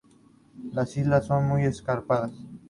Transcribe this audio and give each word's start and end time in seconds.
Las 0.73 0.97
islas 0.97 1.27
son 1.27 1.47
muy 1.47 1.63
escarpadas. 1.63 2.31